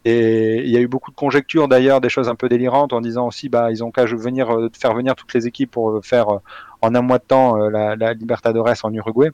[0.05, 3.00] Et il y a eu beaucoup de conjectures d'ailleurs, des choses un peu délirantes en
[3.00, 6.28] disant aussi bah ils ont qu'à venir euh, faire venir toutes les équipes pour faire
[6.28, 6.38] euh,
[6.81, 9.31] en un mois de temps euh, la Libertadores en Uruguay.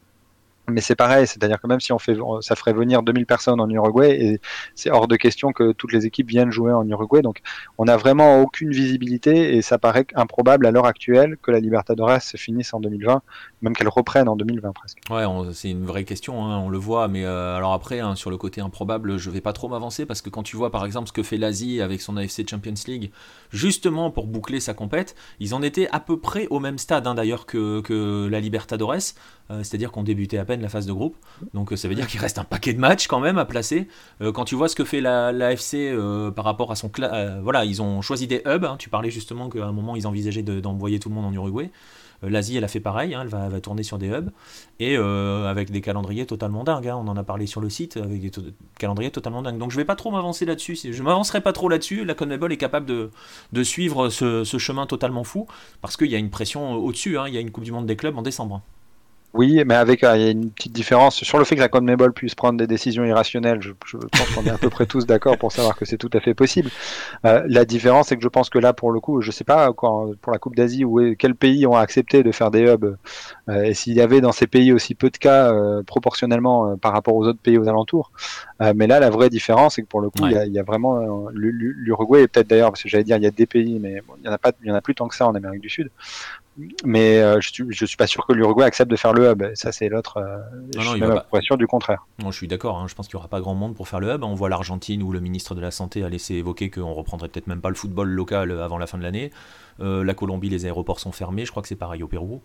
[0.69, 3.69] Mais c'est pareil, c'est-à-dire que même si on fait, ça ferait venir 2000 personnes en
[3.69, 4.41] Uruguay, et
[4.75, 7.23] c'est hors de question que toutes les équipes viennent jouer en Uruguay.
[7.23, 7.41] Donc,
[7.79, 12.23] on n'a vraiment aucune visibilité, et ça paraît improbable à l'heure actuelle que la Libertadores
[12.23, 13.23] se finisse en 2020,
[13.63, 14.99] même qu'elle reprenne en 2020 presque.
[15.11, 17.09] Ouais, c'est une vraie question, hein, on le voit.
[17.09, 20.23] Mais euh, alors après, hein, sur le côté improbable, je vais pas trop m'avancer parce
[20.23, 23.11] que quand tu vois par exemple ce que fait l'Asie avec son AFC Champions League,
[23.51, 27.15] justement pour boucler sa compète, ils en étaient à peu près au même stade hein,
[27.15, 29.15] d'ailleurs que la Libertadores.
[29.51, 31.17] Euh, c'est-à-dire qu'on débutait à peine la phase de groupe.
[31.55, 33.89] Donc euh, ça veut dire qu'il reste un paquet de matchs quand même à placer.
[34.21, 35.95] Euh, quand tu vois ce que fait l'AFC
[36.35, 36.91] par rapport à son...
[37.43, 38.65] voilà, ils ont choisi des hubs.
[38.65, 38.77] Hein.
[38.79, 41.71] Tu parlais justement qu'à un moment ils envisageaient d'envoyer tout le monde en Uruguay.
[42.21, 43.21] L'Asie, elle a fait pareil, hein.
[43.23, 44.31] elle, va, tourner sur des hubs,
[44.81, 46.89] et avec des calendriers totalement dingues.
[46.89, 46.97] Hein.
[46.97, 48.33] on en a parlé sur le site, avec des
[48.77, 49.59] calendriers totalement dingues.
[49.59, 52.05] Donc je vais pas trop m'avancer là-dessus, je m'avancerai pas trop là-dessus.
[52.05, 55.47] La CONMEBOL est capable de, suivre ce, chemin totalement fou,
[55.81, 57.95] parce qu'il y a une pression au-dessus, il y a une Coupe du Monde des
[57.95, 58.63] clubs en décembre.
[59.35, 61.69] Oui, mais avec euh, il y a une petite différence sur le fait que la
[61.69, 63.61] CONMEBOL puisse prendre des décisions irrationnelles.
[63.61, 66.21] Je, pense qu'on est à peu près tous d'accord pour savoir que c'est tout à
[66.21, 66.71] fait possible.
[67.27, 69.71] Euh, la différence, c'est que je pense que là, pour le coup, je sais pas
[69.75, 72.97] quand, pour la Coupe d'Asie, où quels pays ont accepté de faire des hubs
[73.51, 75.53] euh, et s'il y avait dans ces pays aussi peu de cas
[75.87, 78.13] proportionnellement par rapport aux autres pays aux alentours.
[78.75, 81.29] mais là, la vraie différence, c'est que pour le coup, il y, y, a vraiment
[81.33, 84.25] l'Uruguay et peut-être d'ailleurs, parce que j'allais dire, il y a des pays, mais il
[84.25, 85.69] y en a pas, il y en a plus tant que ça en Amérique du
[85.69, 85.91] Sud
[86.85, 89.45] mais euh, je, suis, suis pas sûr que l'Uruguay accepte de faire le hub.
[89.55, 90.17] Ça, c'est l'autre.
[90.17, 90.39] Euh,
[90.77, 92.07] je suis même pas sûr du contraire.
[92.21, 92.79] Non, je suis d'accord.
[92.79, 92.87] Hein.
[92.89, 94.25] Je pense qu'il y aura pas grand monde pour faire le hub.
[94.25, 97.47] On voit l'Argentine où le ministre de la Santé a laissé évoquer qu'on reprendrait peut-être
[97.47, 99.31] même pas le football local avant la fin de l'année.
[99.81, 101.45] Euh, la Colombie, les aéroports sont fermés.
[101.45, 102.43] Je crois que c'est pareil au Pérou.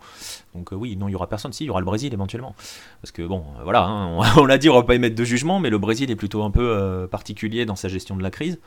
[0.54, 1.52] Donc oui, non, il y aura personne.
[1.52, 2.56] Si, il y aura le Brésil éventuellement.
[3.02, 5.72] Parce que bon, voilà, hein, on, l'a dit, on va pas émettre de jugement, mais
[5.72, 8.60] le Brésil est plutôt un peu particulier dans sa gestion de la crise.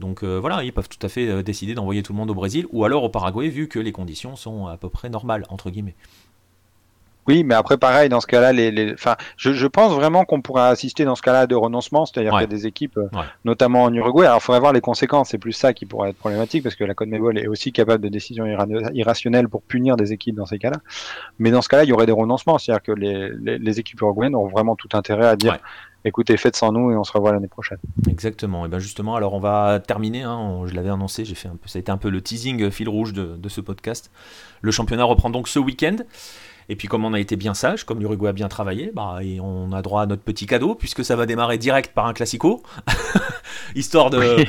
[0.00, 2.34] Donc euh, voilà, ils peuvent tout à fait euh, décider d'envoyer tout le monde au
[2.34, 5.70] Brésil ou alors au Paraguay, vu que les conditions sont à peu près normales, entre
[5.70, 5.94] guillemets.
[7.28, 11.04] Oui, mais après, pareil, dans ce cas-là, les, Enfin, je, pense vraiment qu'on pourrait assister
[11.04, 13.08] dans ce cas-là à des renoncements, c'est-à-dire qu'il y a des équipes, euh,
[13.44, 14.26] notamment en Uruguay.
[14.26, 16.82] Alors, il faudrait voir les conséquences, c'est plus ça qui pourrait être problématique, parce que
[16.82, 18.46] la CONMEBOL est aussi capable de décisions
[18.92, 20.78] irrationnelles pour punir des équipes dans ces cas-là.
[21.38, 24.48] Mais dans ce cas-là, il y aurait des renoncements, c'est-à-dire que les, équipes uruguayennes ont
[24.48, 25.58] vraiment tout intérêt à dire
[26.04, 27.78] écoutez, faites sans nous et on se revoit l'année prochaine.
[28.08, 28.66] Exactement.
[28.66, 30.22] Et bien justement, alors on va terminer.
[30.22, 32.62] Hein, je l'avais annoncé, j'ai fait un peu, ça a été un peu le teasing
[32.62, 34.10] euh, fil rouge de, ce podcast.
[34.60, 35.96] Le championnat reprend donc ce week-end.
[36.68, 39.40] Et puis comme on a été bien sage, comme l'Uruguay a bien travaillé, bah, et
[39.40, 42.62] on a droit à notre petit cadeau puisque ça va démarrer direct par un classico,
[43.74, 44.44] histoire de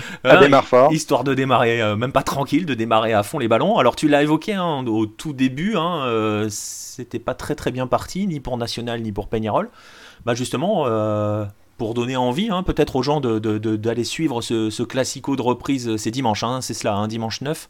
[0.74, 3.80] hein, histoire de démarrer euh, même pas tranquille, de démarrer à fond les ballons.
[3.80, 7.88] Alors tu l'as évoqué hein, au tout début, hein, euh, c'était pas très très bien
[7.88, 9.72] parti ni pour National ni pour Peñarol
[10.26, 11.46] bah justement, euh,
[11.78, 15.42] pour donner envie hein, peut-être aux gens d'aller de, de, suivre ce, ce, classico de
[15.42, 17.70] reprise, euh, c'est dimanche, hein, c'est cela, hein, dimanche 9.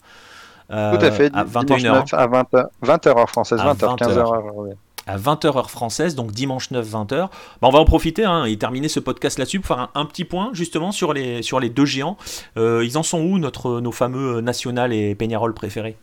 [0.71, 2.15] Euh, Tout à fait, à 21h.
[2.15, 4.35] À 20h, 20h heure française, 20h, 15h heure.
[5.07, 7.07] À 20h heure française, donc dimanche 9, 20h.
[7.09, 7.29] Bah,
[7.61, 10.51] on va en profiter hein, et terminer ce podcast là-dessus pour faire un, petit point
[10.53, 12.17] justement sur les, sur les deux géants.
[12.57, 15.97] ils en sont où, notre, nos fameux National et Peñarol préférés?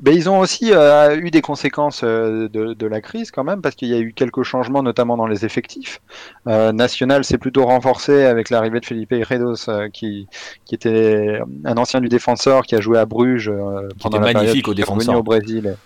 [0.00, 3.74] Ben, ils ont aussi euh, eu des conséquences euh, de, la crise quand même, parce
[3.74, 6.00] qu'il y a eu quelques changements, notamment dans les effectifs.
[6.48, 10.26] Euh, National s'est plutôt renforcé avec l'arrivée de Felipe Redos, qui,
[10.64, 13.52] qui était un ancien du défenseur, qui a joué à Bruges
[14.00, 15.16] pendant la magnifique au défenseur.
[15.16, 15.76] au Brésil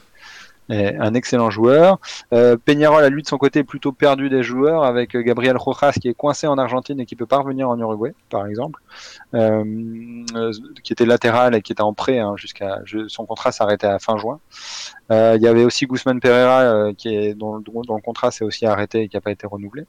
[0.68, 1.98] un excellent joueur.
[2.32, 5.92] Euh, Peñarol, à lui de son côté, plutôt perdu des joueurs avec euh, Gabriel Rojas
[5.92, 8.82] qui est coincé en Argentine et qui peut pas revenir en Uruguay, par exemple,
[9.34, 9.64] euh,
[10.34, 10.52] euh
[10.82, 14.16] qui était latéral et qui était en prêt hein, jusqu'à son contrat s'arrêtait à fin
[14.16, 14.40] juin.
[15.10, 19.02] Il y avait aussi Guzman Pereira qui est dont, dont, le contrat s'est aussi arrêté
[19.02, 19.86] et qui n'a pas été renouvelé.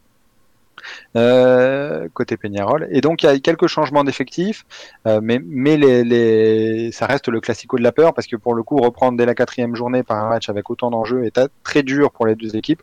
[1.16, 2.88] Euh, côté Peñarol.
[2.92, 4.66] Et donc il y a quelques changements d'effectifs,
[5.08, 8.54] euh, mais, mais les, les, ça reste le classico de la peur parce que pour
[8.54, 11.84] le coup reprendre dès la quatrième journée par un match avec autant d'enjeux est très
[11.84, 12.82] dur pour les deux équipes.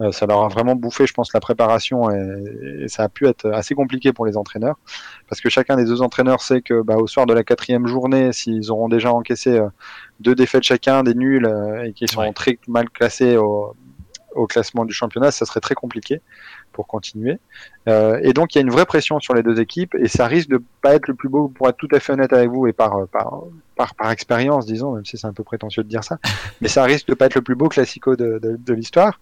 [0.00, 3.50] Euh, ça leur a vraiment bouffé, je pense, la préparation et, ça a pu être
[3.50, 4.76] assez compliqué pour les entraîneurs
[5.28, 8.32] parce que chacun des deux entraîneurs sait que bah, au soir de la quatrième journée,
[8.32, 9.58] s'ils auront déjà encaissé
[10.20, 11.48] deux défaites chacun, des nuls
[11.84, 13.74] et qui sont très mal classés au,
[14.34, 16.20] au classement du championnat, ça serait très compliqué
[16.74, 17.38] pour continuer.
[17.88, 20.26] Euh, et donc il y a une vraie pression sur les deux équipes et ça
[20.26, 22.66] risque de pas être le plus beau pour être tout à fait honnête avec vous
[22.66, 23.44] et par par
[23.76, 26.18] par, par expérience disons, même si c'est un peu prétentieux de dire ça,
[26.60, 29.18] mais ça risque de pas être le plus beau classico de, de, de l'histoire.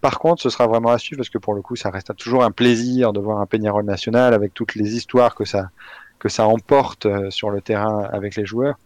[0.00, 2.44] Par contre, ce sera vraiment à suivre parce que pour le coup, ça reste toujours
[2.44, 5.70] un plaisir de voir un Peñarol national avec toutes les histoires que ça
[6.18, 8.76] que ça emporte euh, sur le terrain avec les joueurs.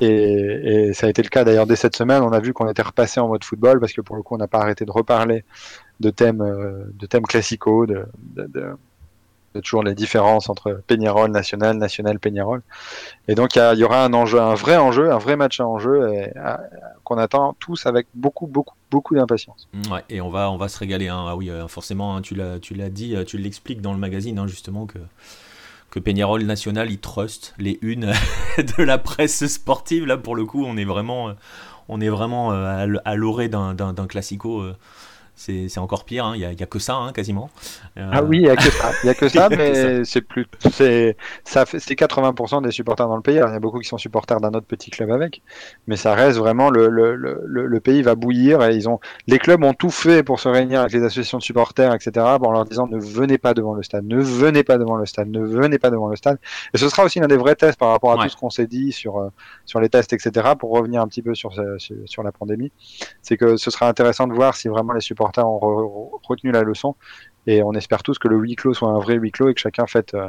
[0.00, 2.22] Et, et, ça a été le cas d'ailleurs dès cette semaine.
[2.22, 4.38] On a vu qu'on était repassé en mode football parce que pour le coup, on
[4.38, 5.44] n'a pas arrêté de reparler
[6.02, 8.04] de thèmes, euh, de thèmes classicaux, de,
[9.62, 12.62] toujours les différences entre Peñarol national, national Peñarol.
[13.28, 16.26] Et donc il y, aura un enjeu, un vrai enjeu, un vrai match à enjeu
[17.04, 19.68] qu'on attend tous avec beaucoup, beaucoup, beaucoup d'impatience.
[19.90, 21.08] Ouais, et on va, on va se régaler.
[21.08, 21.24] Hein.
[21.28, 24.86] Ah oui, euh, forcément, hein, tu l'as, dit, tu l'expliques dans le magazine hein, justement
[24.86, 24.98] que
[25.90, 28.14] que Peñarol National il trust les unes
[28.56, 30.06] de la presse sportive.
[30.06, 31.34] Là, pour le coup, on est vraiment,
[31.88, 34.76] on est vraiment euh, à l'orée d'un classico euh,
[35.42, 36.52] c'est encore pire, il hein.
[36.54, 37.50] n'y a, a, que ça hein, quasiment.
[37.96, 38.08] Euh...
[38.12, 40.46] Ah oui, il n'y a que ça, y a que ça mais c'est plus.
[40.70, 43.34] C'est 80% des supporters dans le pays.
[43.34, 45.42] il y a beaucoup qui sont supporters d'un autre petit club avec,
[45.86, 49.00] mais ça reste vraiment le, le, le, le, pays va bouillir et ils ont.
[49.26, 52.52] Les clubs ont tout fait pour se réunir avec les associations de supporters, etc., en
[52.52, 55.40] leur disant ne venez pas devant le stade, ne venez pas devant le stade, ne
[55.40, 56.38] venez pas devant le stade.
[56.74, 58.24] Et ce sera aussi l'un des vrais tests par rapport à ouais.
[58.24, 59.28] tout ce qu'on s'est dit sur, euh,
[59.64, 62.70] sur les tests, etc., pour revenir un petit peu sur, sur, sur la pandémie.
[63.22, 66.62] C'est que ce sera intéressant de voir si vraiment les supporters ont re retenu la
[66.62, 66.94] leçon
[67.46, 69.60] et on espère tous que le huis clos soit un vrai huis clos et que
[69.60, 70.28] chacun fête euh,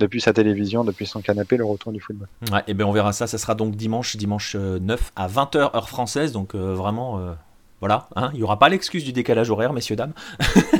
[0.00, 2.26] depuis sa télévision, depuis son canapé, le retour du football.
[2.66, 6.32] Et ben on verra ça, ça sera donc dimanche, dimanche 9 à 20h heure française,
[6.32, 7.32] donc euh, vraiment, euh,
[7.80, 10.14] voilà, hein, il n'y aura pas l'excuse du décalage horaire, messieurs, dames.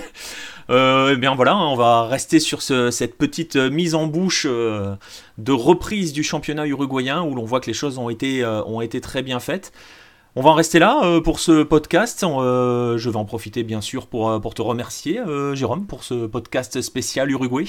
[0.70, 6.12] euh, bien voilà, on va rester sur ce, cette petite mise en bouche de reprise
[6.12, 9.72] du championnat uruguayen où l'on voit que les choses ont ont été très bien faites.
[10.36, 12.22] On va en rester là euh, pour ce podcast.
[12.22, 16.04] Euh, je vais en profiter bien sûr pour, euh, pour te remercier, euh, Jérôme, pour
[16.04, 17.64] ce podcast spécial Uruguay.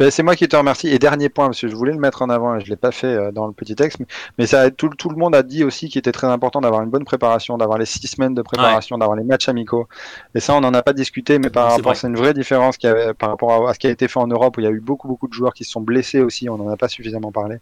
[0.00, 0.88] Ben, c'est moi qui te remercie.
[0.88, 2.76] Et dernier point, parce que je voulais le mettre en avant et je ne l'ai
[2.76, 5.62] pas fait dans le petit texte, mais, mais ça, tout, tout, le monde a dit
[5.62, 8.96] aussi qu'il était très important d'avoir une bonne préparation, d'avoir les six semaines de préparation,
[8.96, 9.00] ouais.
[9.00, 9.86] d'avoir les matchs amicaux.
[10.34, 12.88] Et ça, on n'en a pas discuté, mais par rapport, c'est une vraie différence qu'il
[12.88, 14.66] y avait, par rapport à ce qui a été fait en Europe, où il y
[14.66, 16.88] a eu beaucoup, beaucoup de joueurs qui se sont blessés aussi, on n'en a pas
[16.88, 17.58] suffisamment parlé.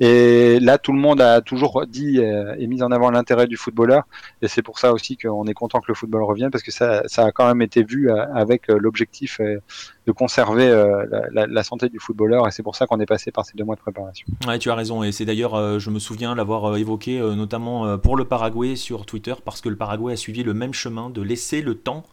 [0.00, 3.58] Et là, tout le monde a toujours dit euh, et mis en avant l'intérêt du
[3.58, 4.04] footballeur.
[4.40, 7.02] Et c'est pour ça aussi qu'on est content que le football revienne, parce que ça,
[7.04, 10.70] a quand même été vu euh, avec euh, l'objectif de conserver
[11.32, 12.48] la, santé du footballeur.
[12.48, 14.26] Et c'est pour ça qu'on est passé par ces deux mois de préparation.
[14.48, 15.02] Ouais, tu as raison.
[15.02, 19.60] Et c'est d'ailleurs, je me souviens l'avoir évoqué, notamment pour le Paraguay sur Twitter, parce
[19.60, 22.04] que le Paraguay a suivi le même chemin de laisser le temps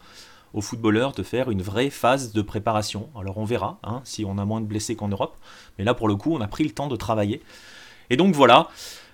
[0.54, 3.10] aux footballeurs de faire une vraie phase de préparation.
[3.20, 5.38] Alors on verra hein, si on a moins de blessés qu'en Europe.
[5.78, 7.42] Mais là, pour le coup, on a pris le temps de travailler.
[8.10, 8.68] Et donc voilà.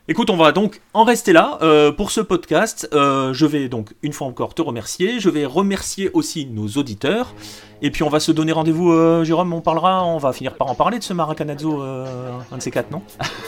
[0.10, 2.90] Écoute, on va donc en rester là euh, pour ce podcast.
[2.92, 5.22] Euh, je vais donc une fois encore te remercier.
[5.22, 7.34] Je vais remercier aussi nos auditeurs.
[7.82, 9.54] Et puis on va se donner rendez-vous, euh, Jérôme.
[9.54, 12.92] On parlera, on va finir par en parler de ce Maracanazzo, un de ces quatre,
[12.92, 13.02] non?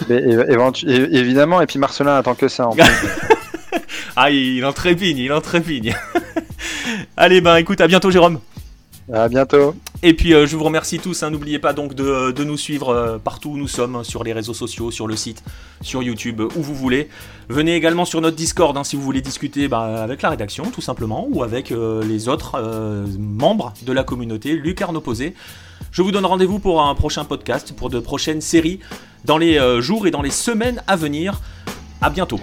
[0.08, 0.24] Mais,
[0.86, 1.60] Évidemment.
[1.60, 2.70] Et puis Marcelin attend que ça.
[2.70, 2.76] En
[4.16, 5.94] ah, il en trépigne, il en trépigne.
[7.18, 8.40] Allez, ben écoute, à bientôt, Jérôme.
[9.12, 9.76] À bientôt.
[10.02, 11.22] Et puis euh, je vous remercie tous.
[11.22, 11.30] Hein.
[11.30, 14.34] N'oubliez pas donc de, de, nous suivre euh, partout où nous sommes, hein, sur les
[14.34, 15.44] réseaux sociaux, sur le site,
[15.82, 17.10] sur YouTube, où vous voulez.
[17.48, 20.82] Venez également sur notre Discord hein, si vous voulez discuter bah, avec la rédaction, tout
[20.82, 25.36] simplement, ou avec euh, les autres euh, membres de la communauté Lucarne Opposé.
[25.92, 28.80] Je vous donne rendez-vous pour un prochain podcast, pour de prochaines séries
[29.24, 31.42] dans les jours et dans les semaines à venir.
[32.02, 32.40] À bientôt.